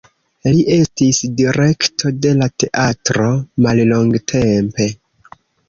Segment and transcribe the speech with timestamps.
[0.53, 3.29] Li estis direkto de la teatro
[3.69, 4.93] mallongtempe.